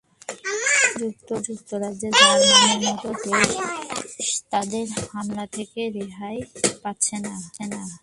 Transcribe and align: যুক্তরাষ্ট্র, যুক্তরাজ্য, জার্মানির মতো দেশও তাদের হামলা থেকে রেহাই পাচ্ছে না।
যুক্তরাষ্ট্র, 0.99 1.33
যুক্তরাজ্য, 1.47 2.03
জার্মানির 2.19 2.81
মতো 2.87 3.09
দেশও 3.23 3.61
তাদের 4.51 4.85
হামলা 5.11 5.45
থেকে 5.55 5.81
রেহাই 5.95 6.37
পাচ্ছে 6.83 7.15
না। 7.23 7.33